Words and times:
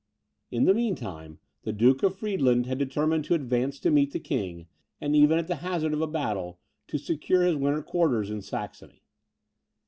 In 0.49 0.63
the 0.63 0.73
mean 0.73 0.95
time, 0.95 1.37
the 1.61 1.71
Duke 1.71 2.01
of 2.01 2.17
Friedland 2.17 2.65
had 2.65 2.79
determined 2.79 3.23
to 3.25 3.35
advance 3.35 3.79
to 3.81 3.91
meet 3.91 4.13
the 4.13 4.19
king, 4.19 4.61
as 4.61 4.65
far 4.65 4.65
as 4.65 4.65
Weissenfels, 4.65 4.97
and 5.01 5.15
even 5.15 5.37
at 5.37 5.47
the 5.47 5.55
hazard 5.57 5.93
of 5.93 6.01
a 6.01 6.07
battle, 6.07 6.59
to 6.87 6.97
secure 6.97 7.43
his 7.43 7.55
winter 7.55 7.83
quarters 7.83 8.31
in 8.31 8.41
Saxony. 8.41 9.03